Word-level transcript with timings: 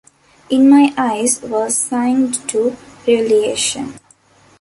In 0.49 0.67
My 0.67 0.91
Eyes 0.97 1.43
were 1.43 1.69
signed 1.69 2.33
to 2.49 2.75
Revelation. 3.07 3.93